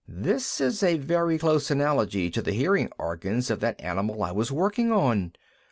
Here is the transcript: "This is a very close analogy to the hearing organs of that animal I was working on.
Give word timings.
"This 0.07 0.59
is 0.59 0.81
a 0.81 0.97
very 0.97 1.37
close 1.37 1.69
analogy 1.69 2.31
to 2.31 2.41
the 2.41 2.53
hearing 2.53 2.89
organs 2.97 3.51
of 3.51 3.59
that 3.59 3.79
animal 3.79 4.23
I 4.23 4.31
was 4.31 4.51
working 4.51 4.91
on. 4.91 5.33